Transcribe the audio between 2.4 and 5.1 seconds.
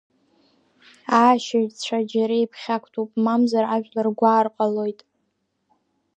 иԥхьактәуп, мамзар ажәлар гәаар ҟалоит.